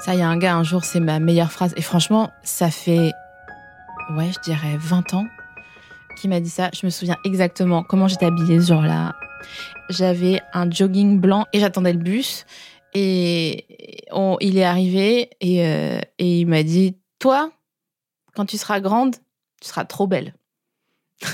[0.00, 1.74] Ça, il y a un gars, un jour, c'est ma meilleure phrase.
[1.76, 3.12] Et franchement, ça fait,
[4.16, 5.26] ouais, je dirais 20 ans
[6.16, 6.70] qui m'a dit ça.
[6.72, 9.14] Je me souviens exactement comment j'étais habillée ce jour-là.
[9.90, 12.46] J'avais un jogging blanc et j'attendais le bus.
[12.94, 13.66] Et
[14.40, 17.52] il est arrivé et, euh, et il m'a dit Toi,
[18.34, 19.16] quand tu seras grande,
[19.60, 20.34] tu seras trop belle.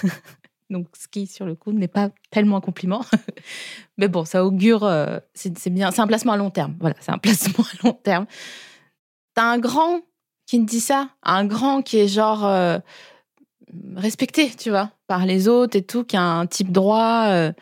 [0.71, 3.05] Donc, ce qui, sur le coup, n'est pas tellement un compliment.
[3.99, 5.91] Mais bon, ça augure, euh, c'est bien.
[5.91, 6.77] C'est un placement à long terme.
[6.81, 8.27] Voilà, c'est un placement à long terme.
[9.35, 10.01] T'as un grand
[10.47, 12.79] qui me dit ça, un grand qui est genre euh,
[13.97, 17.53] respecté, tu vois, par les autres et tout, qui a un type droit, euh,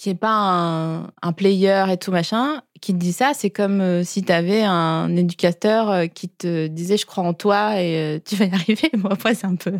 [0.00, 3.82] qui est pas un, un, player et tout machin, qui te dit ça, c'est comme
[3.82, 7.98] euh, si tu avais un éducateur euh, qui te disait je crois en toi et
[7.98, 8.88] euh, tu vas y arriver.
[8.96, 9.74] Moi, après, c'est un peu.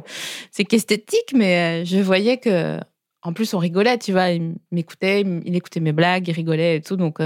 [0.51, 2.79] C'est qu'esthétique, mais je voyais que.
[3.23, 4.29] En plus, on rigolait, tu vois.
[4.31, 6.97] Il m'écoutait, il écoutait mes blagues, il rigolait et tout.
[6.97, 7.19] Donc,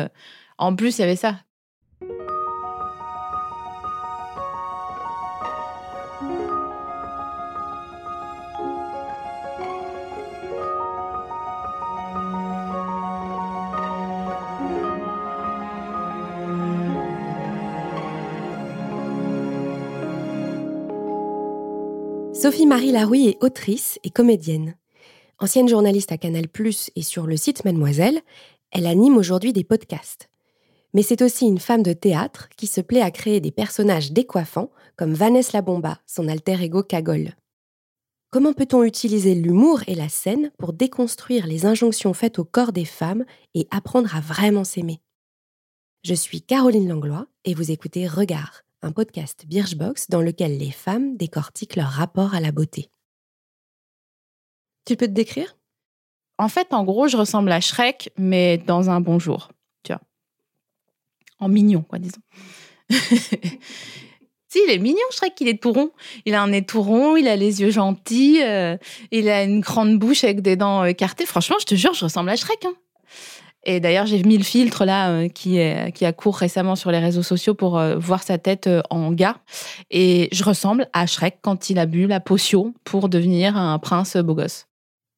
[0.58, 1.40] en plus, il y avait ça.
[22.44, 24.76] Sophie-Marie Larouille est autrice et comédienne.
[25.38, 26.44] Ancienne journaliste à Canal+,
[26.94, 28.20] et sur le site Mademoiselle,
[28.70, 30.28] elle anime aujourd'hui des podcasts.
[30.92, 34.68] Mais c'est aussi une femme de théâtre qui se plaît à créer des personnages décoiffants,
[34.94, 37.34] comme Vanessa Labomba, son alter ego Cagole.
[38.30, 42.84] Comment peut-on utiliser l'humour et la scène pour déconstruire les injonctions faites au corps des
[42.84, 45.00] femmes et apprendre à vraiment s'aimer?
[46.02, 51.16] Je suis Caroline Langlois et vous écoutez Regard, un podcast Birchbox dans lequel les femmes
[51.16, 52.90] décortiquent leur rapport à la beauté.
[54.84, 55.56] Tu peux te décrire?
[56.36, 59.50] En fait, en gros, je ressemble à Shrek, mais dans un bon jour.
[59.84, 60.02] Tu vois.
[61.38, 62.20] En mignon, quoi, disons.
[62.90, 65.90] si, il est mignon, Shrek, il est tout rond.
[66.26, 68.76] Il a un nez tout rond, il a les yeux gentils, euh,
[69.10, 71.24] il a une grande bouche avec des dents écartées.
[71.24, 72.66] Franchement, je te jure, je ressemble à Shrek.
[72.66, 72.74] Hein.
[73.66, 75.58] Et d'ailleurs, j'ai mis le filtre là euh, qui,
[75.94, 79.12] qui a cours récemment sur les réseaux sociaux pour euh, voir sa tête euh, en
[79.12, 79.36] gars.
[79.90, 84.16] Et je ressemble à Shrek quand il a bu la potion pour devenir un prince
[84.16, 84.66] beau gosse.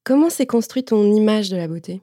[0.04, 2.00] Comment s'est construite ton image de la beauté?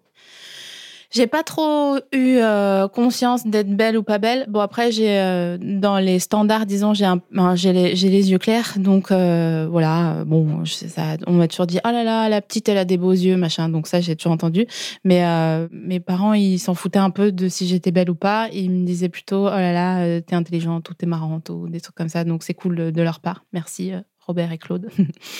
[1.13, 4.46] J'ai pas trop eu euh, conscience d'être belle ou pas belle.
[4.50, 7.22] Bon après j'ai euh, dans les standards disons j'ai un,
[7.56, 8.74] j'ai les, yeux clairs.
[8.78, 10.23] Donc euh, voilà.
[10.25, 13.12] Bon ça, on m'a toujours dit oh là là la petite elle a des beaux
[13.12, 14.66] yeux machin donc ça j'ai toujours entendu.
[15.03, 15.23] Mais
[15.72, 18.50] mes parents ils s'en foutaient un peu de si j'étais belle ou pas.
[18.52, 21.96] Ils me disaient plutôt oh là là t'es intelligente ou t'es marrante ou des trucs
[21.96, 23.46] comme ça donc c'est cool de leur part.
[23.53, 23.91] Merci
[24.25, 24.90] Robert et Claude.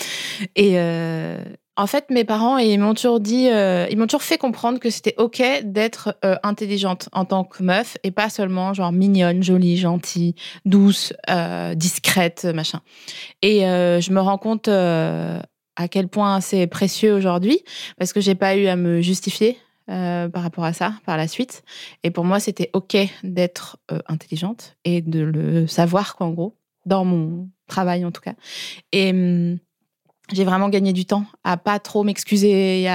[0.56, 0.78] Et
[1.75, 4.91] en fait, mes parents, ils m'ont toujours dit, euh, ils m'ont toujours fait comprendre que
[4.91, 9.78] c'était ok d'être euh, intelligente en tant que meuf et pas seulement genre mignonne, jolie,
[9.78, 10.35] gentille,
[10.66, 12.81] douce, euh, discrète, machin.
[13.41, 17.59] Et je me rends compte à quel point c'est précieux aujourd'hui
[17.97, 19.57] parce que j'ai pas eu à me justifier
[19.88, 21.63] par rapport à ça par la suite.
[22.03, 27.03] Et pour moi, c'était ok d'être intelligente et de le savoir, quoi, en gros, dans
[27.03, 28.35] mon travail en tout cas.
[28.91, 29.57] Et hum,
[30.31, 32.88] j'ai vraiment gagné du temps à pas trop m'excuser.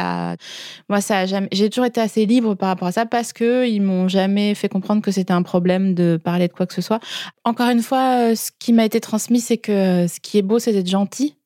[0.89, 4.09] Moi, ça j'ai toujours été assez libre par rapport à ça parce que ils m'ont
[4.09, 7.01] jamais fait comprendre que c'était un problème de parler de quoi que ce soit.
[7.45, 10.59] Encore une fois, euh, ce qui m'a été transmis, c'est que ce qui est beau,
[10.59, 11.37] c'est d'être gentil.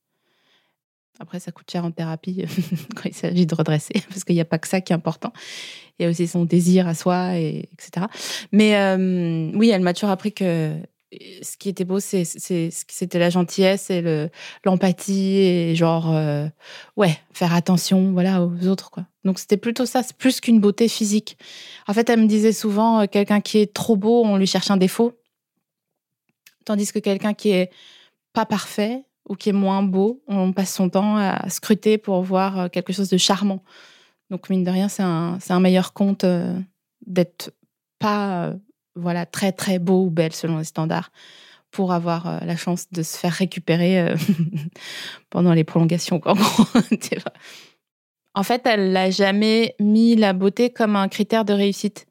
[1.18, 2.44] Après, ça coûte cher en thérapie
[2.96, 5.32] quand il s'agit de redresser, parce qu'il n'y a pas que ça qui est important.
[5.98, 8.06] Il y a aussi son désir à soi, et, etc.
[8.50, 10.74] Mais euh, oui, elle m'a toujours appris que
[11.42, 14.30] ce qui était beau, c'était la gentillesse et
[14.64, 16.46] l'empathie et genre, euh,
[16.96, 18.92] ouais, faire attention, voilà, aux autres.
[19.24, 21.36] Donc c'était plutôt ça, c'est plus qu'une beauté physique.
[21.86, 24.70] En fait, elle me disait souvent, euh, quelqu'un qui est trop beau, on lui cherche
[24.70, 25.12] un défaut,
[26.64, 27.70] tandis que quelqu'un qui est
[28.32, 32.58] pas parfait ou qui est moins beau, on passe son temps à scruter pour voir
[32.58, 33.62] euh, quelque chose de charmant.
[34.30, 36.24] Donc mine de rien, c'est un, un, meilleur compte
[37.06, 37.52] d'être
[37.98, 38.54] pas
[38.94, 41.10] voilà, très très beau ou belle selon les standards
[41.72, 44.16] pour avoir euh, la chance de se faire récupérer euh,
[45.30, 46.20] pendant les prolongations.
[48.34, 52.06] En, fait, elle n'a jamais mis la beauté comme un critère de réussite.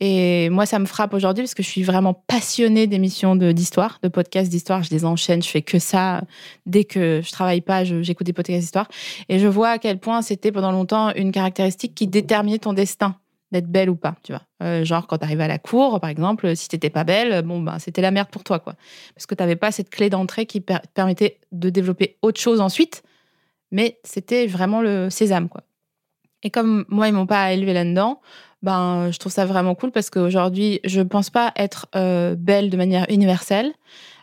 [0.00, 4.08] Et moi, ça me frappe aujourd'hui parce que je suis vraiment passionnée d'émissions d'histoire, de,
[4.08, 4.82] podcasts d'histoire.
[4.82, 6.22] Je les enchaîne, je fais que ça.
[6.64, 8.88] Dès que je travaille pas, j'écoute des podcasts d'histoire.
[9.28, 13.16] Et je vois à quel point c'était pendant longtemps une caractéristique qui déterminait ton destin
[13.60, 14.42] d'être belle ou pas, tu vois.
[14.62, 17.60] Euh, genre quand tu arrives à la cour, par exemple, si t'étais pas belle, bon
[17.60, 18.74] ben c'était la merde pour toi, quoi.
[19.14, 23.02] Parce que tu n'avais pas cette clé d'entrée qui permettait de développer autre chose ensuite,
[23.70, 25.62] mais c'était vraiment le sésame, quoi.
[26.42, 28.20] Et comme moi ils m'ont pas élevé là-dedans,
[28.62, 31.88] ben, je trouve ça vraiment cool parce qu'aujourd'hui, je pense pas être
[32.36, 33.72] belle de manière universelle,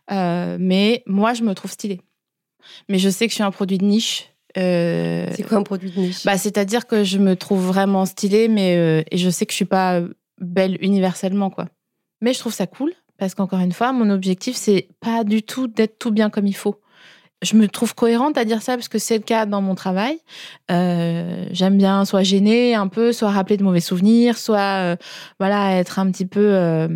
[0.10, 2.02] mais moi, je me trouve stylée.
[2.90, 4.33] Mais je sais que je suis un produit de niche.
[4.56, 6.26] C'est quoi un produit de niche?
[6.26, 9.66] bah, C'est-à-dire que je me trouve vraiment stylée, mais et je sais que je suis
[9.66, 10.02] pas
[10.40, 11.68] belle universellement, quoi.
[12.22, 15.68] Mais je trouve ça cool parce qu'encore une fois, mon objectif, c'est pas du tout
[15.68, 16.80] d'être tout bien comme il faut.
[17.44, 20.18] Je me trouve cohérente à dire ça parce que c'est le cas dans mon travail.
[20.72, 24.96] Euh, j'aime bien soit gêner un peu, soit rappeler de mauvais souvenirs, soit euh,
[25.40, 26.88] voilà être un petit peu euh,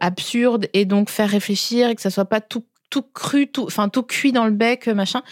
[0.00, 3.88] absurde et donc faire réfléchir et que ça soit pas tout tout cru, tout, enfin
[3.88, 5.22] tout cuit dans le bec, machin.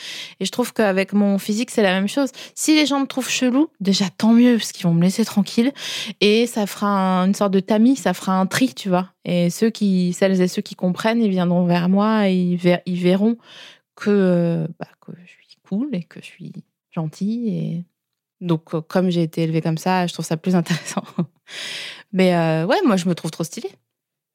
[0.41, 2.31] Et je trouve qu'avec mon physique, c'est la même chose.
[2.55, 5.73] Si les gens me trouvent chelou, déjà tant mieux, parce qu'ils vont me laisser tranquille.
[6.21, 9.11] Et ça fera une sorte de tamis, ça fera un tri, tu vois.
[9.25, 13.37] Et ceux qui, celles et ceux qui comprennent, ils viendront vers moi et ils, verront
[13.95, 16.53] que, bah, que je suis cool et que je suis
[16.91, 17.49] gentille.
[17.49, 17.85] Et
[18.41, 21.05] donc, euh, comme j'ai été élevée comme ça, je trouve ça plus intéressant.
[22.13, 23.73] Mais euh, ouais, moi, je me trouve trop stylée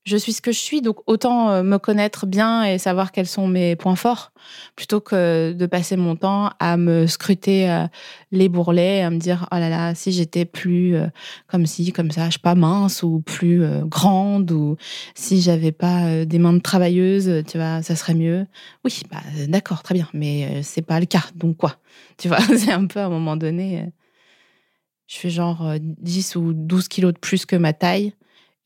[0.03, 3.27] je suis ce que je suis, donc autant euh, me connaître bien et savoir quels
[3.27, 4.31] sont mes points forts,
[4.75, 7.85] plutôt que de passer mon temps à me scruter euh,
[8.31, 11.07] les bourrelets, à me dire oh là là, si j'étais plus euh,
[11.47, 14.75] comme ci, comme ça, je sais pas mince ou plus grande ou
[15.13, 18.47] si j'avais pas des mains de travailleuse, tu vois, ça serait mieux.
[18.83, 21.77] Oui, bah d'accord, très bien, mais c'est pas le cas, donc quoi,
[22.17, 23.91] tu vois, c'est un peu à un moment donné.
[25.07, 28.13] je fais genre 10 ou 12 kilos de plus que ma taille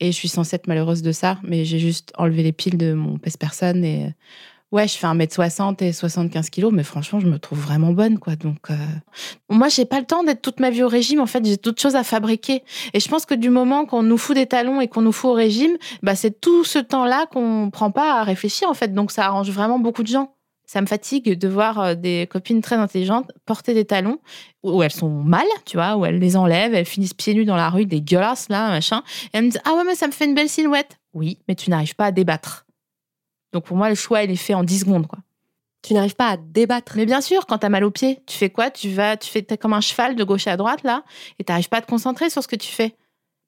[0.00, 2.92] et je suis censée être malheureuse de ça, mais j'ai juste enlevé les piles de
[2.92, 4.14] mon pèse-personne et
[4.72, 8.36] ouais, je fais 1m60 et 75 kg, mais franchement, je me trouve vraiment bonne, quoi.
[8.36, 8.76] Donc, euh...
[9.48, 11.20] moi, j'ai pas le temps d'être toute ma vie au régime.
[11.20, 12.62] En fait, j'ai d'autres choses à fabriquer.
[12.92, 15.30] Et je pense que du moment qu'on nous fout des talons et qu'on nous fout
[15.30, 18.92] au régime, bah, c'est tout ce temps-là qu'on prend pas à réfléchir, en fait.
[18.92, 20.35] Donc, ça arrange vraiment beaucoup de gens.
[20.66, 24.18] Ça me fatigue de voir euh, des copines très intelligentes porter des talons
[24.64, 27.56] où elles sont mal, tu vois, où elles les enlèvent, elles finissent pieds nus dans
[27.56, 29.02] la rue, dégueulasses, là, machin.
[29.26, 30.98] Et elles me disent Ah ouais, mais ça me fait une belle silhouette.
[31.14, 32.66] Oui, mais tu n'arrives pas à débattre.
[33.52, 35.20] Donc pour moi, le choix, il est fait en 10 secondes, quoi.
[35.82, 36.94] Tu n'arrives pas à débattre.
[36.96, 38.70] Mais bien sûr, quand t'as mal aux pieds, tu fais quoi?
[38.70, 41.04] Tu vas, tu fais comme un cheval de gauche à droite, là,
[41.38, 42.96] et t'arrives pas à te concentrer sur ce que tu fais.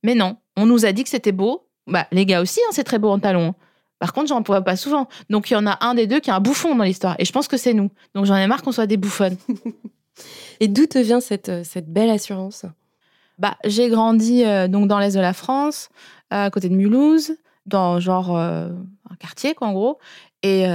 [0.05, 1.69] Mais non, on nous a dit que c'était beau.
[1.89, 3.55] Bah, les gars aussi, hein, c'est très beau en talons.
[3.99, 5.09] Par contre, j'en vois pas souvent.
[5.29, 7.17] Donc il y en a un des deux qui est un bouffon dans l'histoire.
[7.19, 7.91] Et je pense que c'est nous.
[8.15, 9.37] Donc j'en ai marre qu'on soit des bouffonnes.
[10.61, 12.65] Et d'où te vient cette, euh, cette belle assurance?
[13.39, 15.91] Bah, J'ai grandi euh, donc dans l'est de la France,
[16.31, 17.37] à côté de Mulhouse,
[17.67, 18.69] dans genre euh,
[19.11, 19.99] un quartier, quoi, en gros.
[20.43, 20.67] Et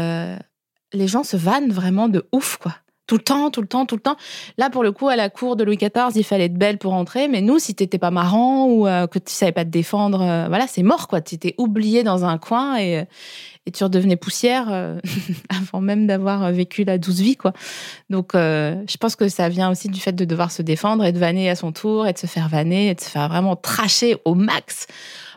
[0.91, 2.73] les gens se vannent vraiment de ouf, quoi.
[3.05, 4.15] Tout le temps, tout le temps, tout le temps.
[4.57, 6.93] Là, pour le coup, à la cour de Louis XIV, il fallait être belle pour
[6.93, 7.27] entrer.
[7.27, 10.47] Mais nous, si t'étais pas marrant ou euh, que tu savais pas te défendre, euh,
[10.47, 11.19] voilà, c'est mort, quoi.
[11.19, 13.03] Tu étais oublié dans un coin et,
[13.65, 14.99] et tu redevenais poussière euh,
[15.49, 17.51] avant même d'avoir vécu la douce vie, quoi.
[18.09, 21.19] Donc, je pense que ça vient aussi du fait de devoir se défendre et de
[21.19, 24.15] vanner à son tour et de se faire vanner et de se faire vraiment tracher
[24.23, 24.87] au max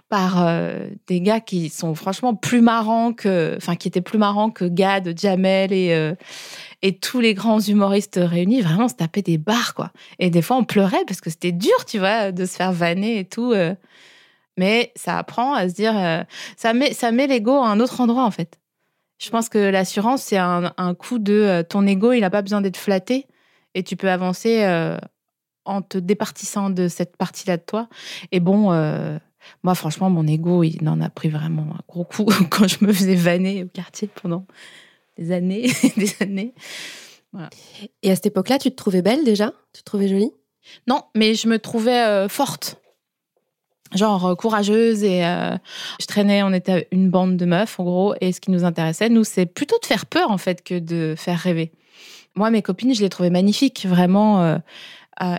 [0.08, 0.49] par
[1.08, 5.19] des gars qui sont franchement plus marrants que, enfin, qui étaient plus marrants que Gad,
[5.19, 6.14] Jamel et
[6.82, 9.93] et tous les grands humoristes réunis, vraiment, se tapaient des barres, quoi.
[10.19, 13.19] Et des fois, on pleurait parce que c'était dur, tu vois, de se faire vanner
[13.19, 13.53] et tout.
[13.53, 13.75] Euh.
[14.58, 16.23] Mais ça apprend à se dire, euh,
[16.56, 18.61] ça met, ça met l'ego à un autre endroit, en fait.
[19.19, 22.61] Je pense que l'assurance, c'est un, coup de euh, ton ego, il n'a pas besoin
[22.61, 23.26] d'être flatté
[23.75, 24.64] et tu peux avancer
[25.67, 27.88] en te départissant de cette partie-là de toi.
[28.32, 28.70] Et bon,
[29.62, 32.93] moi, franchement, mon ego, il en a pris vraiment un gros coup quand je me
[32.93, 34.46] faisais vanner au quartier pendant
[35.19, 36.55] des années, des années.
[38.02, 39.52] Et à cette époque-là, tu te trouvais belle déjà?
[39.72, 40.32] Tu te trouvais jolie?
[40.86, 42.81] Non, mais je me trouvais euh, forte.
[43.94, 45.56] Genre euh, courageuse et euh,
[46.00, 49.08] je traînais, on était une bande de meufs en gros et ce qui nous intéressait,
[49.08, 51.72] nous, c'est plutôt de faire peur en fait que de faire rêver.
[52.34, 54.60] Moi, mes copines, je les trouvais magnifiques, vraiment.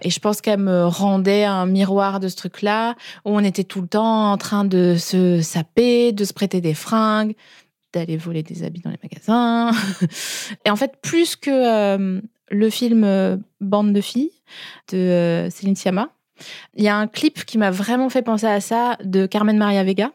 [0.01, 3.81] Et je pense qu'elles me rendaient un miroir de ce truc-là, où on était tout
[3.81, 7.35] le temps en train de se saper, de se prêter des fringues
[7.93, 9.71] d'aller voler des habits dans les magasins.
[10.65, 14.31] et en fait, plus que euh, le film euh, Bande de filles
[14.91, 16.09] de euh, Céline Sciamma,
[16.75, 19.83] il y a un clip qui m'a vraiment fait penser à ça de Carmen Maria
[19.83, 20.11] Vega,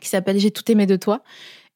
[0.00, 1.22] qui s'appelle J'ai tout aimé de toi,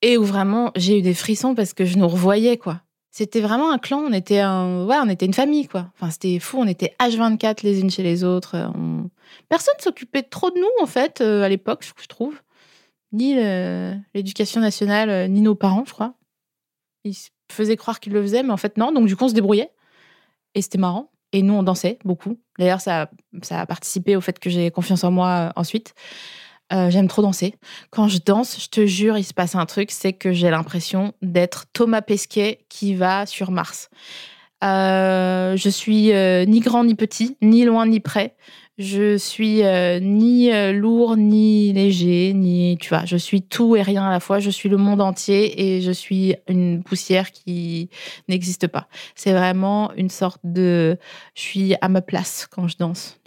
[0.03, 2.81] et où vraiment j'ai eu des frissons parce que je nous revoyais, quoi.
[3.17, 4.85] C'était vraiment un clan, on était, un...
[4.85, 5.91] ouais, on était une famille, quoi.
[5.95, 8.71] Enfin, c'était fou, on était H24 les unes chez les autres.
[9.49, 12.39] Personne s'occupait trop de nous, en fait, à l'époque, je trouve
[13.13, 13.35] ni
[14.15, 16.15] l'éducation nationale, euh, ni nos parents, je crois.
[17.05, 17.17] Ils
[17.51, 18.93] faisaient croire qu'ils le faisaient, mais en fait, non.
[18.93, 19.71] Donc, du coup, on se débrouillait.
[20.55, 21.11] Et c'était marrant.
[21.33, 22.39] Et nous, on dansait beaucoup.
[22.59, 23.11] D'ailleurs, ça,
[23.43, 25.95] ça a participé au fait que j'ai confiance en moi euh, ensuite.
[26.73, 27.55] Euh, j'aime trop danser.
[27.91, 31.13] Quand je danse, je te jure, il se passe un truc, c'est que j'ai l'impression
[31.23, 33.89] d'être Thomas Pesquet qui va sur Mars.
[34.63, 36.13] je suis
[36.51, 38.35] ni grand ni petit, ni loin ni près.
[38.79, 39.63] Je suis
[40.03, 44.41] ni lourd ni léger, ni tu vois, je suis tout et rien à la fois.
[44.41, 47.91] Je suis le monde entier et je suis une poussière qui
[48.29, 48.89] n'existe pas.
[49.15, 50.99] C'est vraiment une sorte de,
[51.35, 53.21] je suis à ma place quand je danse.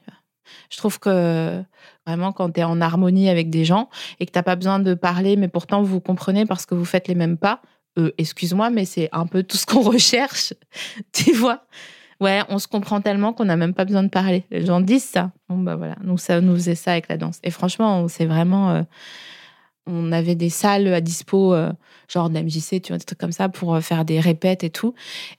[0.71, 1.63] Je trouve que
[2.09, 3.89] vraiment quand tu es en harmonie avec des gens
[4.19, 6.85] et que tu n'as pas besoin de parler, mais pourtant vous comprenez parce que vous
[6.85, 7.61] faites les mêmes pas,
[7.97, 10.53] euh, excuse-moi, mais c'est un peu tout ce qu'on recherche,
[11.13, 11.63] tu vois.
[12.19, 14.43] Ouais, on se comprend tellement qu'on n'a même pas besoin de parler.
[14.51, 15.31] Les gens disent ça.
[15.47, 17.39] Bon, bah voilà, nous, ça nous faisait ça avec la danse.
[17.43, 18.71] Et franchement, c'est vraiment.
[18.71, 18.81] Euh,
[19.89, 21.71] on avait des salles à dispo, euh,
[22.07, 24.93] genre d'MJC, tu vois, des trucs comme ça, pour euh, faire des répètes et tout.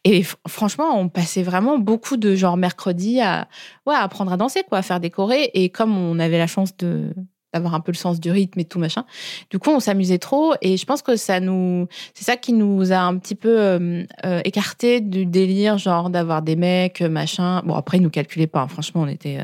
[0.05, 3.49] Et franchement, on passait vraiment beaucoup de genre mercredi à,
[3.87, 5.51] ouais, apprendre à danser, quoi, à faire des chorés.
[5.55, 7.15] Et comme on avait la chance de
[7.53, 9.05] d'avoir un peu le sens du rythme et tout machin.
[9.51, 12.93] Du coup, on s'amusait trop et je pense que ça nous, c'est ça qui nous
[12.93, 14.05] a un petit peu euh,
[14.45, 17.61] écarté du délire genre d'avoir des mecs machin.
[17.65, 18.61] Bon après, ils nous calculaient pas.
[18.61, 18.69] Hein.
[18.69, 19.41] Franchement, on était,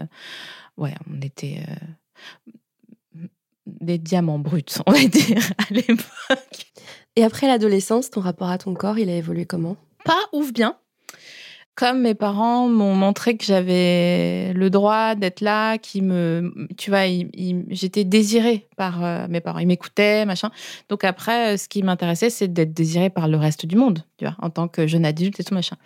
[0.76, 1.62] ouais, on était
[3.66, 6.72] des diamants bruts, on va dire, à l'époque.
[7.16, 9.76] Et après l'adolescence, ton rapport à ton corps, il a évolué comment?
[10.04, 10.76] Pas ouf bien.
[11.74, 17.02] Comme mes parents m'ont montré que j'avais le droit d'être là, qui me, tu vois,
[17.68, 19.58] j'étais désirée par euh, mes parents.
[19.58, 20.50] Ils m'écoutaient, machin.
[20.88, 24.24] Donc après, euh, ce qui m'intéressait, c'est d'être désirée par le reste du monde, tu
[24.24, 25.76] vois, en tant que jeune adulte et tout machin.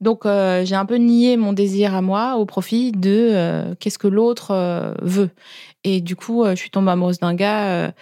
[0.00, 4.08] Donc euh, j'ai un peu nié mon désir à moi au profit de qu'est-ce que
[4.08, 5.30] l'autre veut.
[5.86, 7.92] Et du coup, euh, je suis tombée amoureuse d'un gars euh,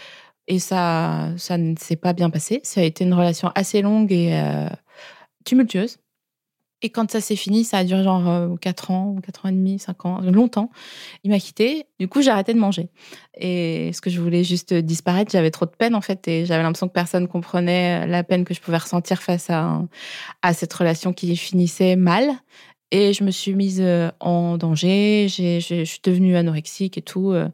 [0.49, 2.61] et ça, ça ne s'est pas bien passé.
[2.63, 4.71] Ça a été une relation assez longue et euh,
[5.45, 5.99] tumultueuse.
[6.85, 9.53] Et quand ça s'est fini, ça a duré genre 4 ans, ou 4 ans et
[9.53, 10.71] demi, 5 ans, longtemps.
[11.25, 11.87] Il m'a quitté.
[11.99, 12.91] Du coup, j'ai arrêté de manger.
[13.37, 16.29] Et ce que je voulais juste disparaître, j'avais trop de peine en fait.
[16.29, 19.83] Et j'avais l'impression que personne comprenait la peine que je pouvais ressentir face à,
[20.43, 22.35] à cette relation qui finissait mal.
[22.91, 25.27] Et je me suis mise euh, en danger.
[25.29, 27.33] Je suis devenue anorexique et tout.
[27.33, 27.49] Euh.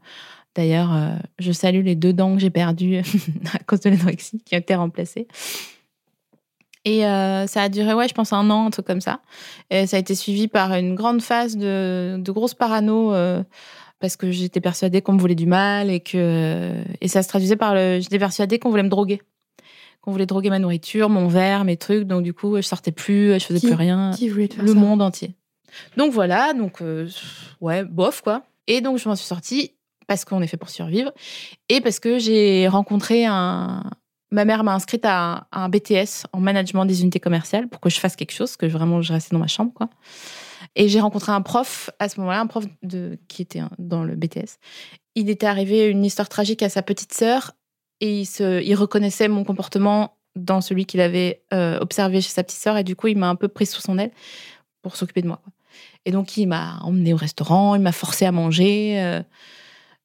[0.54, 2.98] D'ailleurs, euh, je salue les deux dents que j'ai perdues
[3.54, 5.28] à cause de l'anorexie qui ont été remplacées.
[6.98, 7.02] Et
[7.46, 9.20] ça a duré, ouais, je pense un an, un truc comme ça.
[9.70, 13.12] Et ça a été suivi par une grande phase de, de grosse parano
[14.00, 17.56] parce que j'étais persuadée qu'on me voulait du mal et que et ça se traduisait
[17.56, 19.20] par le, j'étais persuadée qu'on voulait me droguer
[20.00, 22.04] qu'on voulait droguer ma nourriture, mon verre, mes trucs.
[22.04, 24.12] Donc du coup, je sortais plus, je faisais plus rien.
[24.14, 25.34] Qui voulait faire Le monde entier.
[25.96, 27.08] Donc voilà, donc euh,
[27.60, 28.42] ouais, bof quoi.
[28.66, 29.72] Et donc je m'en suis sortie
[30.06, 31.12] parce qu'on est fait pour survivre
[31.68, 33.84] et parce que j'ai rencontré un.
[34.32, 37.98] Ma mère m'a inscrite à un, BTS en management des unités commerciales pour que je
[37.98, 39.90] fasse quelque chose, que vraiment je restais dans ma chambre quoi.
[40.76, 44.14] Et j'ai rencontré un prof à ce moment-là, un prof de, qui était dans le
[44.14, 44.58] BTS.
[45.16, 47.52] Il était arrivé une histoire tragique à sa petite sœur
[48.00, 52.76] et il, reconnaissait mon comportement dans celui qu'il avait euh, observé chez sa petite sœur
[52.76, 54.12] et du coup il m'a un peu prise sous son aile
[54.82, 55.40] pour s'occuper de moi.
[56.04, 59.00] Et donc il m'a emmené au restaurant, il m'a forcé à manger.
[59.02, 59.22] Euh,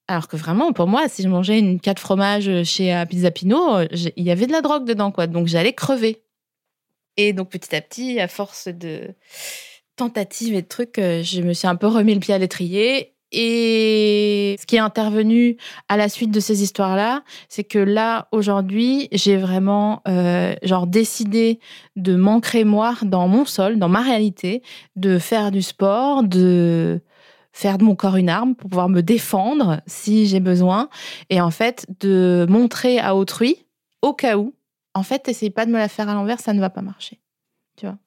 [0.08, 3.82] alors que vraiment, pour moi, si je mangeais une quatre fromage chez euh, Pizza Pino,
[4.16, 5.28] il y avait de la drogue dedans, quoi.
[5.28, 6.24] Donc j'allais crever.
[7.18, 9.16] Et donc petit à petit, à force de
[9.96, 14.56] tentatives et de trucs, je me suis un peu remis le pied à l'étrier et
[14.60, 15.58] ce qui est intervenu
[15.90, 21.60] à la suite de ces histoires-là, c'est que là, aujourd'hui, j'ai vraiment euh, genre décidé
[21.98, 24.62] de m'ancrer moi dans mon sol, dans ma réalité,
[24.96, 27.02] de faire du sport, de
[27.56, 30.90] faire de mon corps une arme pour pouvoir me défendre si j'ai besoin,
[31.30, 33.66] et en fait de montrer à autrui,
[34.02, 34.54] au cas où,
[34.94, 37.22] en fait, essaye pas de me la faire à l'envers, ça ne va pas marcher.
[37.78, 37.98] Tu vois?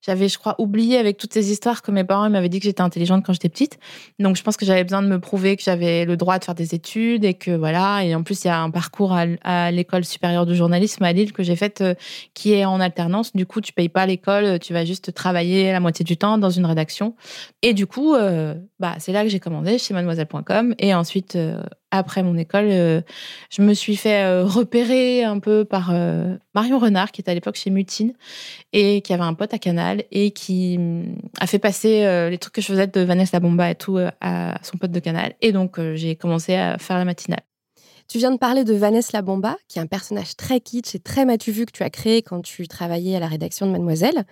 [0.00, 2.82] J'avais, je crois, oublié avec toutes ces histoires que mes parents m'avaient dit que j'étais
[2.82, 3.78] intelligente quand j'étais petite.
[4.18, 6.54] Donc, je pense que j'avais besoin de me prouver que j'avais le droit de faire
[6.54, 8.04] des études et que voilà.
[8.04, 11.32] Et en plus, il y a un parcours à, l'école supérieure de journalisme à Lille
[11.32, 11.94] que j'ai fait euh,
[12.34, 13.34] qui est en alternance.
[13.34, 16.50] Du coup, tu payes pas l'école, tu vas juste travailler la moitié du temps dans
[16.50, 17.14] une rédaction.
[17.62, 21.60] Et du coup, euh, bah, c'est là que j'ai commandé chez mademoiselle.com et ensuite euh,
[21.90, 23.00] après mon école, euh,
[23.50, 27.34] je me suis fait euh, repérer un peu par euh, Marion Renard, qui était à
[27.34, 28.12] l'époque chez Mutine,
[28.72, 32.54] et qui avait un pote à Canal, et qui mm, a fait passer les trucs
[32.54, 35.34] que je faisais de Vanessa Bomba et tout à son pote de Canal.
[35.40, 37.47] Et donc, j'ai commencé à faire la matinale.
[38.08, 40.98] Tu viens de parler de Vanessa La Bomba, qui est un personnage très kitsch et
[40.98, 44.24] très matu vu que tu as créé quand tu travaillais à la rédaction de Mademoiselle.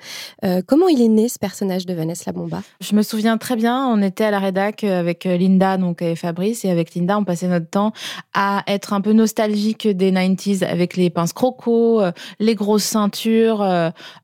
[0.46, 3.54] Euh, comment il est né ce personnage de Vanessa La Bomba Je me souviens très
[3.54, 7.18] bien, on était à la rédac avec euh, Linda donc et Fabrice et avec Linda
[7.18, 7.92] on passait notre temps
[8.32, 13.62] à être un peu nostalgique des 90s avec les pinces croco, euh, les grosses ceintures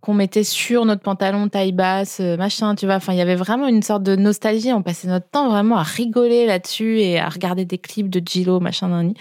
[0.01, 2.95] qu'on mettait sur notre pantalon taille basse, machin, tu vois.
[2.95, 4.73] Enfin, il y avait vraiment une sorte de nostalgie.
[4.73, 8.59] On passait notre temps vraiment à rigoler là-dessus et à regarder des clips de Gilo,
[8.59, 9.13] machin,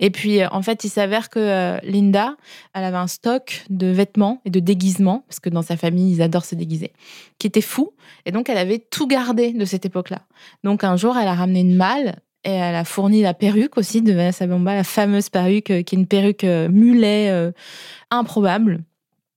[0.00, 2.36] Et puis, en fait, il s'avère que Linda,
[2.74, 6.22] elle avait un stock de vêtements et de déguisements, parce que dans sa famille, ils
[6.22, 6.92] adorent se déguiser,
[7.38, 7.92] qui était fou.
[8.24, 10.22] Et donc, elle avait tout gardé de cette époque-là.
[10.64, 14.02] Donc, un jour, elle a ramené une malle et elle a fourni la perruque aussi
[14.02, 17.52] de Vanessa Bamba, la fameuse perruque qui est une perruque mulet
[18.10, 18.84] improbable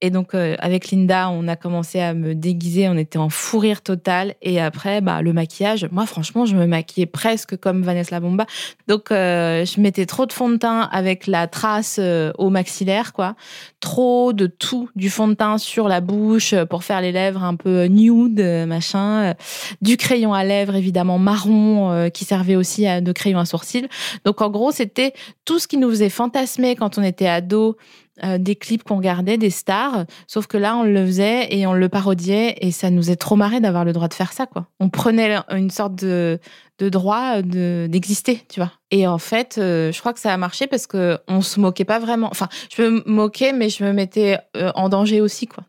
[0.01, 2.87] et donc, euh, avec Linda, on a commencé à me déguiser.
[2.87, 4.35] On était en fou rire total.
[4.41, 5.89] Et après, bah, le maquillage.
[5.91, 8.45] Moi, franchement, je me maquillais presque comme Vanessa Bomba.
[8.87, 13.11] Donc, euh, je mettais trop de fond de teint avec la trace euh, au maxillaire,
[13.11, 13.35] quoi.
[13.81, 17.55] Trop de tout, du fond de teint sur la bouche pour faire les lèvres un
[17.55, 19.33] peu nude, machin.
[19.81, 23.87] Du crayon à lèvres, évidemment, marron, qui servait aussi à, de crayon à sourcils.
[24.23, 25.13] Donc, en gros, c'était
[25.43, 27.77] tout ce qui nous faisait fantasmer quand on était ado
[28.23, 31.73] euh, des clips qu'on regardait, des stars, sauf que là, on le faisait et on
[31.73, 34.67] le parodiait et ça nous est trop marré d'avoir le droit de faire ça, quoi.
[34.79, 36.39] On prenait une sorte de,
[36.79, 38.71] de droit d'exister, tu vois.
[38.91, 41.85] Et en fait, euh, je crois que ça a marché parce que on se moquait
[41.85, 42.27] pas vraiment.
[42.31, 45.63] Enfin, je me moquais, mais je me mettais euh, en danger aussi, quoi.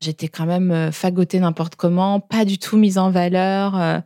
[0.00, 4.02] J'étais quand même fagotée n'importe comment, pas du tout mise en valeur.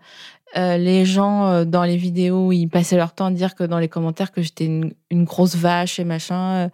[0.54, 4.30] les gens dans les vidéos, ils passaient leur temps à dire que dans les commentaires
[4.30, 4.94] que j'étais une,
[5.24, 6.70] grosse vache et machin.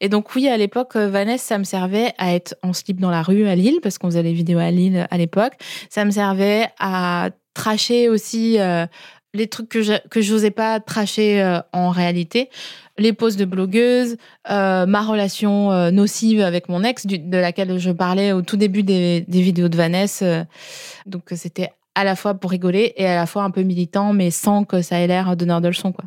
[0.00, 3.10] Et donc oui, à l'époque, euh, Vanessa, ça me servait à être en slip dans
[3.10, 5.54] la rue à Lille, parce qu'on faisait des vidéos à Lille à l'époque.
[5.88, 8.86] Ça me servait à tracher aussi euh,
[9.32, 12.50] les trucs que je que j'osais pas tracher euh, en réalité,
[12.98, 14.16] les posts de blogueuse,
[14.48, 19.42] ma relation nocive avec mon ex, de laquelle je parlais au tout début des, des
[19.42, 20.46] vidéos de Vanessa.
[21.06, 24.30] donc c'était à la fois pour rigoler et à la fois un peu militant, mais
[24.30, 25.92] sans que ça ait l'air donneur de leçons.
[25.92, 26.04] Quoi.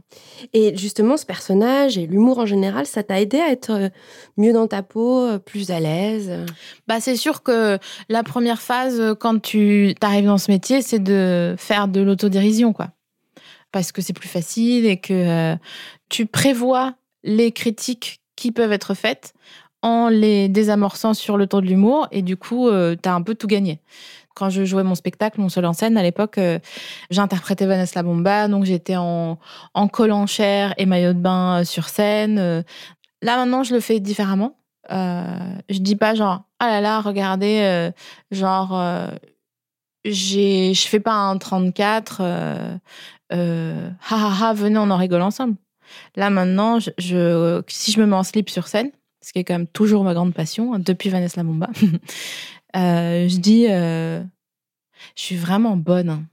[0.54, 3.90] Et justement, ce personnage et l'humour en général, ça t'a aidé à être euh,
[4.36, 6.32] mieux dans ta peau, euh, plus à l'aise
[6.88, 7.80] bah, C'est sûr que
[8.10, 12.74] la première phase, euh, quand tu arrives dans ce métier, c'est de faire de l'autodérision.
[12.74, 12.90] quoi.
[13.72, 15.56] Parce que c'est plus facile et que
[16.10, 19.34] tu prévois les critiques qui peuvent être faites
[19.82, 23.36] en les désamorçant sur le ton de l'humour et du coup, tu as un peu
[23.36, 23.82] tout gagné
[24.38, 26.60] quand je jouais mon spectacle, mon seul en scène, à l'époque, euh,
[27.10, 29.40] j'interprétais Vanessa Bomba, donc j'étais en,
[29.74, 32.38] en chair et maillot de bain euh, sur scène.
[32.38, 32.62] Euh.
[33.24, 34.56] Là, maintenant, je le fais différemment.
[34.92, 35.24] Euh,
[35.70, 37.92] je dis pas genre, ah là là, regardez,
[38.30, 38.80] genre,
[40.06, 42.80] j'ai, je fais pas un 34, ha
[43.32, 45.56] ha ha, venez, on en rigole ensemble.
[46.16, 49.68] Là, maintenant, si je me mets en slip sur scène, ce qui est quand même
[49.68, 51.70] toujours ma grande passion, hein, depuis Vanessa Bomba,
[52.78, 54.22] Euh, je dis, euh,
[55.16, 56.26] je suis vraiment bonne.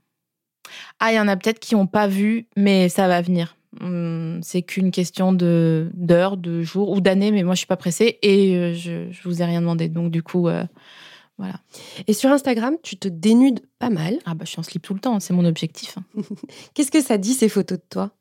[0.99, 3.57] Ah, il y en a peut-être qui n'ont pas vu, mais ça va venir.
[3.81, 7.75] Hum, c'est qu'une question de d'heures, de jours ou d'années, mais moi je suis pas
[7.75, 9.89] pressée et euh, je, je vous ai rien demandé.
[9.89, 10.47] Donc du coup,
[11.37, 11.59] voilà.
[12.07, 14.17] Et sur Instagram, tu te dénudes pas mal.
[14.25, 15.97] Ah bah je suis en slip tout le temps, c'est mon objectif.
[15.97, 16.21] Hein.
[16.73, 18.11] Qu'est-ce que ça dit ces photos de toi?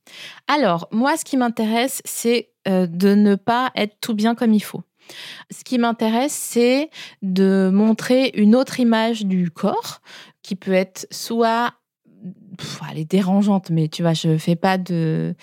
[0.49, 4.83] Alors moi, ce qui m'intéresse, c'est de ne pas être tout bien comme il faut.
[5.51, 6.91] Ce qui m'intéresse, c'est
[7.23, 10.01] de montrer une autre image du corps
[10.43, 11.75] qui peut être soit
[12.97, 15.35] est dérangeante, mais tu vois, je fais pas de,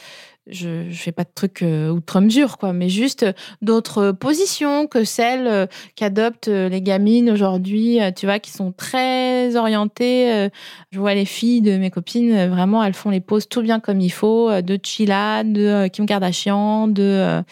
[0.48, 3.26] je fais pas de trucs euh, outre mesure, quoi, mais juste
[3.62, 9.56] d'autres positions que celles euh, qu'adoptent euh, les gamines aujourd'hui, tu vois, qui sont très
[9.56, 10.50] orientées.
[10.92, 14.02] Je vois les filles de mes copines, vraiment, elles font les poses tout bien comme
[14.02, 17.44] il faut, de Chila, de Kim Kardashian, de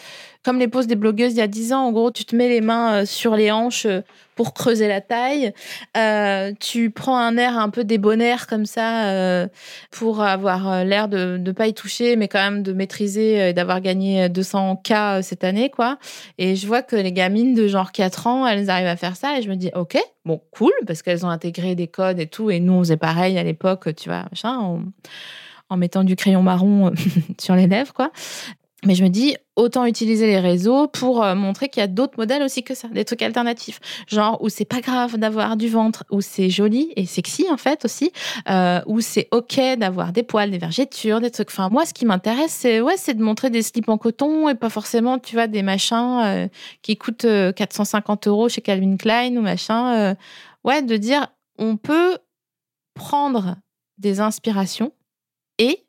[0.42, 1.86] comme les poses des blogueuses il y a 10 ans.
[1.86, 3.86] En gros, tu te mets les mains sur les hanches
[4.40, 5.52] pour creuser la taille.
[5.98, 9.46] Euh, tu prends un air un peu débonnaire comme ça euh,
[9.90, 13.52] pour avoir euh, l'air de ne pas y toucher, mais quand même de maîtriser et
[13.52, 15.98] d'avoir gagné 200 k cette année, quoi.
[16.38, 19.38] Et je vois que les gamines de genre 4 ans, elles arrivent à faire ça
[19.38, 22.50] et je me dis, ok, bon, cool, parce qu'elles ont intégré des codes et tout.
[22.50, 24.80] Et nous, on faisait pareil à l'époque, tu vois, machin,
[25.68, 26.92] en mettant du crayon marron
[27.38, 28.10] sur les lèvres, quoi.
[28.84, 32.14] Mais je me dis, autant utiliser les réseaux pour euh, montrer qu'il y a d'autres
[32.16, 33.78] modèles aussi que ça, des trucs alternatifs.
[34.08, 37.84] Genre où c'est pas grave d'avoir du ventre, où c'est joli et sexy en fait
[37.84, 38.12] aussi,
[38.48, 41.48] euh, où c'est ok d'avoir des poils, des vergetures, des trucs.
[41.50, 44.70] Enfin, moi, ce qui m'intéresse, c'est ouais, de montrer des slips en coton et pas
[44.70, 46.48] forcément, tu vois, des machins euh,
[46.82, 50.16] qui coûtent 450 euros chez Calvin Klein ou machin.
[50.64, 51.26] ouais, de dire,
[51.58, 52.18] on peut
[52.94, 53.56] prendre
[53.98, 54.92] des inspirations
[55.58, 55.84] et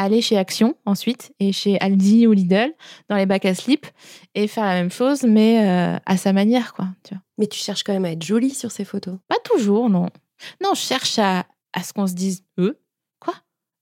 [0.00, 2.72] aller chez Action ensuite et chez Aldi ou Lidl
[3.10, 3.86] dans les bacs à slip
[4.34, 6.88] et faire la même chose mais euh, à sa manière quoi.
[7.04, 7.22] Tu vois.
[7.38, 9.18] Mais tu cherches quand même à être jolie sur ces photos.
[9.28, 10.08] Pas toujours non.
[10.62, 12.80] Non, je cherche à, à ce qu'on se dise eux?
[13.20, 13.34] Quoi?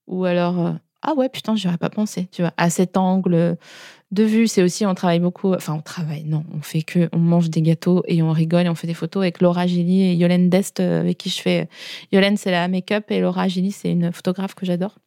[0.09, 3.57] Ou alors euh, ah ouais putain j'aurais pas pensé tu vois à cet angle
[4.11, 7.18] de vue c'est aussi on travaille beaucoup enfin on travaille non on fait que on
[7.18, 10.14] mange des gâteaux et on rigole et on fait des photos avec Laura Gilly et
[10.14, 11.68] Yolène Dest euh, avec qui je fais
[12.11, 14.98] Yolène c'est la make-up et Laura Gilly c'est une photographe que j'adore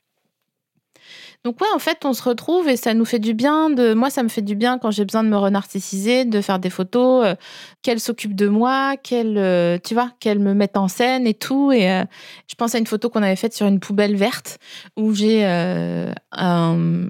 [1.43, 3.71] Donc ouais, en fait, on se retrouve et ça nous fait du bien.
[3.71, 6.59] De moi, ça me fait du bien quand j'ai besoin de me renarcissiser, de faire
[6.59, 7.35] des photos, euh,
[7.81, 9.79] qu'elle s'occupe de moi, qu'elle, euh,
[10.19, 11.71] qu'elle me mette en scène et tout.
[11.71, 12.03] Et euh,
[12.47, 14.59] je pense à une photo qu'on avait faite sur une poubelle verte
[14.97, 17.09] où j'ai un,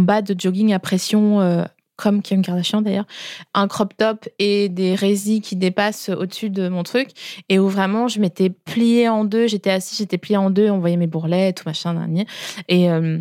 [0.00, 1.66] bas de jogging à pression
[1.98, 3.06] comme Kim Kardashian d'ailleurs,
[3.54, 7.10] un crop top et des résis qui dépassent au-dessus de mon truc,
[7.48, 10.78] et où vraiment je m'étais pliée en deux, j'étais assise, j'étais pliée en deux, on
[10.78, 12.08] voyait mes bourrelets, tout machin,
[12.68, 13.18] et euh,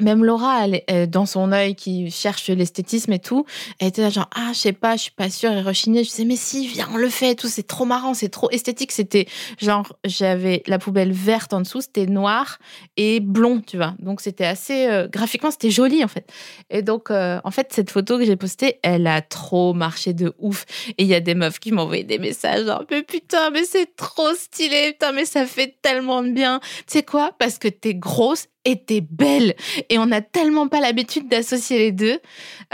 [0.00, 3.44] même Laura, elle, dans son œil qui cherche l'esthétisme et tout,
[3.78, 6.04] elle était là genre ah je sais pas, je suis pas sûre et rechignée.
[6.04, 8.50] Je disais mais si viens on le fait et tout, c'est trop marrant, c'est trop
[8.50, 8.92] esthétique.
[8.92, 9.26] C'était
[9.58, 12.58] genre j'avais la poubelle verte en dessous, c'était noir
[12.96, 13.94] et blond, tu vois.
[13.98, 16.30] Donc c'était assez euh, graphiquement c'était joli en fait.
[16.70, 20.34] Et donc euh, en fait cette photo que j'ai postée, elle a trop marché de
[20.38, 20.64] ouf.
[20.98, 23.96] Et il y a des meufs qui m'envoyaient des messages genre mais putain mais c'est
[23.96, 26.60] trop stylé, putain mais ça fait tellement bien.
[26.86, 27.32] Tu sais quoi?
[27.38, 29.54] Parce que t'es grosse était belle.
[29.88, 32.18] Et on n'a tellement pas l'habitude d'associer les deux.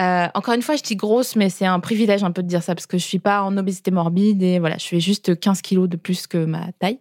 [0.01, 2.63] Euh, encore une fois, je dis grosse, mais c'est un privilège un peu de dire
[2.63, 5.61] ça parce que je suis pas en obésité morbide et voilà, je fais juste 15
[5.61, 6.99] kilos de plus que ma taille.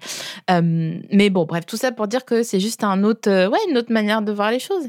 [0.52, 3.60] Euh, mais bon, bref, tout ça pour dire que c'est juste un autre, euh, ouais,
[3.70, 4.84] une autre manière de voir les choses.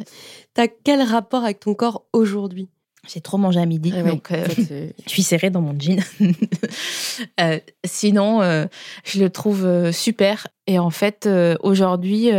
[0.55, 2.69] T'as quel rapport avec ton corps aujourd'hui?
[3.09, 4.33] J'ai trop mangé à midi, donc
[5.07, 6.01] je suis serrée dans mon jean.
[7.85, 8.41] sinon,
[9.05, 10.47] je le trouve super.
[10.69, 11.29] Et en fait,
[11.65, 12.31] aujourd'hui,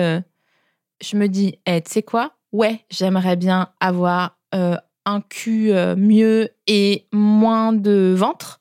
[1.01, 2.33] je me dis, hey, tu sais quoi?
[2.51, 8.59] Ouais, j'aimerais bien avoir euh, un cul euh, mieux et moins de ventre,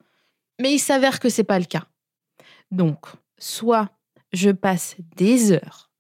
[0.61, 1.85] mais il s'avère que c'est pas le cas.
[2.71, 3.07] Donc,
[3.39, 3.91] soit
[4.33, 5.91] je passe des heures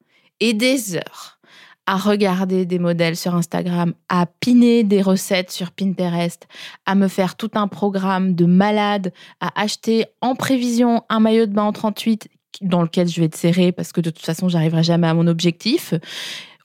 [0.40, 1.38] et des heures
[1.86, 6.46] à regarder des modèles sur Instagram, à piner des recettes sur Pinterest,
[6.86, 11.52] à me faire tout un programme de malade, à acheter en prévision un maillot de
[11.52, 12.28] bain en 38
[12.60, 15.26] dans lequel je vais te serrer parce que de toute façon, j'arriverai jamais à mon
[15.26, 15.94] objectif.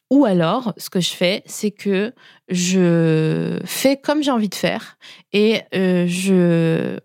[0.09, 2.13] Ou alors, ce que je fais, c'est que
[2.47, 4.97] je fais comme j'ai envie de faire
[5.33, 6.99] et euh, je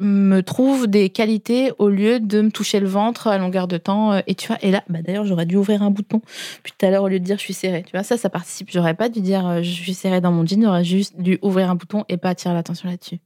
[0.00, 4.12] me trouve des qualités au lieu de me toucher le ventre à longueur de temps.
[4.12, 6.20] Euh, et tu vois, et là, bah d'ailleurs, j'aurais dû ouvrir un bouton.
[6.62, 8.30] Puis tout à l'heure, au lieu de dire je suis serrée, tu vois, ça, ça
[8.30, 8.70] participe.
[8.70, 11.70] J'aurais pas dû dire euh, je suis serrée dans mon jean, j'aurais juste dû ouvrir
[11.70, 13.18] un bouton et pas attirer l'attention là-dessus.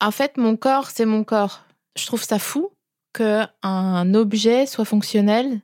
[0.00, 1.62] En fait, mon corps, c'est mon corps.
[1.96, 2.71] Je trouve ça fou
[3.12, 5.60] qu'un objet soit fonctionnel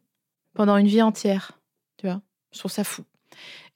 [0.55, 1.53] pendant une vie entière.
[1.99, 2.21] Tu vois,
[2.53, 3.05] je trouve ça fou.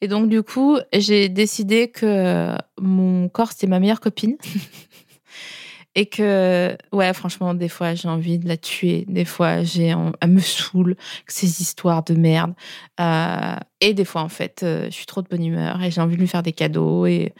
[0.00, 4.37] Et donc, du coup, j'ai décidé que mon corps, c'était ma meilleure copine.
[5.94, 9.04] et que, ouais, franchement, des fois, j'ai envie de la tuer.
[9.08, 12.54] Des fois, j'ai, elle me saoule, ces histoires de merde.
[13.00, 16.00] Euh, et des fois, en fait, euh, je suis trop de bonne humeur et j'ai
[16.00, 17.06] envie de lui faire des cadeaux.
[17.06, 17.32] Et,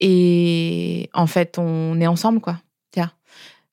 [0.00, 2.58] et en fait, on est ensemble, quoi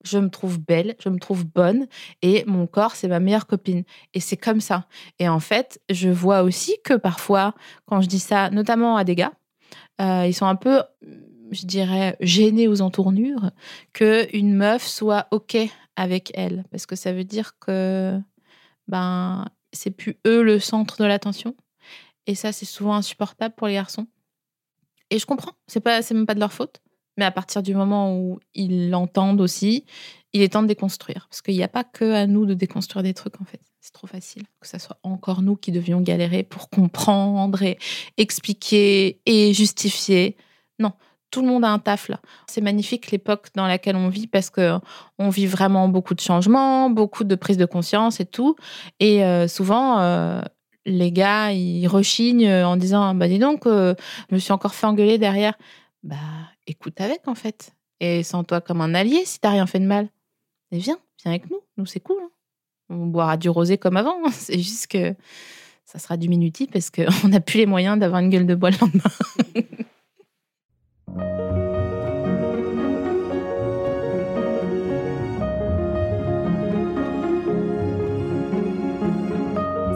[0.03, 1.87] je me trouve belle, je me trouve bonne
[2.21, 3.83] et mon corps, c'est ma meilleure copine.
[4.13, 4.85] Et c'est comme ça.
[5.19, 7.53] Et en fait, je vois aussi que parfois,
[7.85, 9.33] quand je dis ça, notamment à des gars,
[10.01, 10.81] euh, ils sont un peu,
[11.51, 13.51] je dirais, gênés aux entournures
[13.93, 15.57] qu'une meuf soit OK
[15.95, 16.63] avec elle.
[16.71, 18.17] Parce que ça veut dire que
[18.87, 21.55] ben, c'est plus eux le centre de l'attention.
[22.27, 24.07] Et ça, c'est souvent insupportable pour les garçons.
[25.09, 26.81] Et je comprends, c'est pas, c'est même pas de leur faute.
[27.19, 29.83] Mais à partir du moment où ils l'entendent aussi,
[30.31, 31.27] il est temps de déconstruire.
[31.29, 33.59] Parce qu'il n'y a pas que à nous de déconstruire des trucs, en fait.
[33.81, 34.43] C'est trop facile.
[34.61, 37.77] Que ce soit encore nous qui devions galérer pour comprendre et
[38.15, 40.37] expliquer et justifier.
[40.79, 40.93] Non,
[41.29, 42.21] tout le monde a un taf là.
[42.47, 44.79] C'est magnifique l'époque dans laquelle on vit parce que
[45.17, 48.55] on vit vraiment beaucoup de changements, beaucoup de prise de conscience et tout.
[49.01, 50.41] Et euh, souvent, euh,
[50.85, 53.93] les gars, ils rechignent en disant Bah dis donc, euh,
[54.29, 55.55] je me suis encore fait engueuler derrière.
[56.01, 56.15] Bah
[56.69, 57.75] écoute avec en fait.
[57.99, 60.09] Et sens-toi comme un allié si t'as rien fait de mal.
[60.71, 61.59] Et viens, viens avec nous.
[61.77, 62.17] Nous, c'est cool.
[62.21, 62.29] Hein.
[62.89, 64.17] On boira du rosé comme avant.
[64.25, 64.29] Hein.
[64.31, 65.15] C'est juste que
[65.85, 68.69] ça sera du minuti parce qu'on n'a plus les moyens d'avoir une gueule de bois
[68.71, 69.03] le lendemain.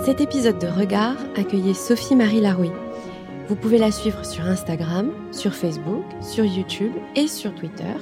[0.06, 2.83] Cet épisode de Regard accueillait Sophie-Marie Larouille.
[3.50, 7.94] Vous pouvez la suivre sur Instagram, sur Facebook, sur YouTube et sur Twitter.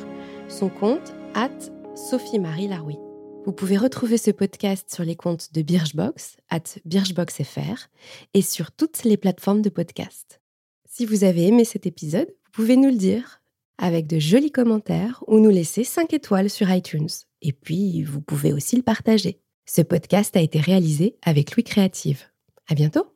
[0.47, 1.49] Son compte, at
[1.95, 2.97] Sophie-Marie Laroui.
[3.45, 7.87] Vous pouvez retrouver ce podcast sur les comptes de Birchbox, at BirchboxFR,
[8.35, 10.41] et sur toutes les plateformes de podcast.
[10.87, 13.41] Si vous avez aimé cet épisode, vous pouvez nous le dire
[13.79, 17.09] avec de jolis commentaires ou nous laisser 5 étoiles sur iTunes.
[17.41, 19.39] Et puis, vous pouvez aussi le partager.
[19.65, 22.25] Ce podcast a été réalisé avec Louis Créative.
[22.69, 23.07] À bientôt!